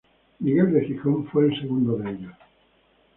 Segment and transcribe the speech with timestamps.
[0.39, 2.33] Miguel de Gijón fue el segundo de ellos.